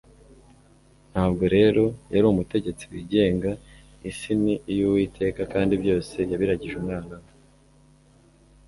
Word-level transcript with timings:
Ntabwo 1.11 1.43
rero 1.55 1.83
yari 2.13 2.25
umutegetsi 2.27 2.83
wigenga. 2.91 3.51
Isi 4.09 4.31
ni 4.43 4.53
iy'Uwiteka, 4.73 5.41
kandi 5.53 5.73
byose 5.81 6.15
yabiragije 6.31 6.75
Umwana 6.81 7.13
we 7.21 7.29